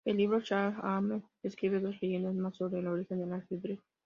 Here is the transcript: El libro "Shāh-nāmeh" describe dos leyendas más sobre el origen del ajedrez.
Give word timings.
El 0.03 0.17
libro 0.17 0.37
"Shāh-nāmeh" 0.45 1.21
describe 1.43 1.79
dos 1.83 2.01
leyendas 2.01 2.33
más 2.33 2.55
sobre 2.57 2.79
el 2.79 2.87
origen 2.87 3.19
del 3.19 3.33
ajedrez. 3.33 3.79